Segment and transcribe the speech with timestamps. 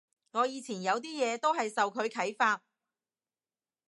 [0.31, 2.63] 我以前有啲嘢都係受佢啓發